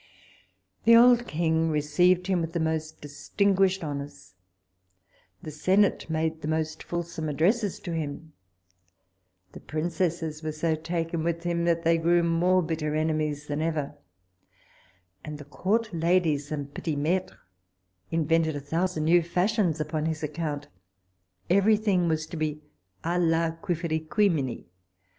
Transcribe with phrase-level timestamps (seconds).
[0.85, 4.33] The old king received him with the most distinguished honours;
[5.43, 8.33] the senate made the most fulsome addresses to him;
[9.51, 13.93] the princesses were so taken with him, that they grew more bitter enemies than ever;
[15.23, 17.37] and the court ladies and petit maitres
[18.09, 20.67] invented a thousand new fashions upon his account
[21.47, 22.59] every thing was to be
[23.05, 24.65] à la Quifferiquimini.